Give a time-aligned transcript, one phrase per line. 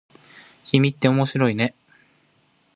[0.65, 1.75] 君って面白いね。